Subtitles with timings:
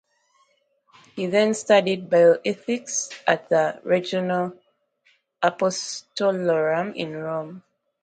[1.15, 4.51] He then studied bioethics at the Regina
[5.43, 7.61] Apostolorum in Rome.